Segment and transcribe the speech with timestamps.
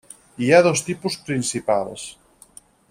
[0.43, 2.09] Hi ha dos tipus principals.